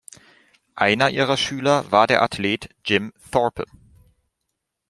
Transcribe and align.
Einer 0.73 1.11
ihrer 1.11 1.37
Schüler 1.37 1.91
war 1.91 2.07
der 2.07 2.23
Athlet 2.23 2.69
Jim 2.83 3.13
Thorpe. 3.29 3.65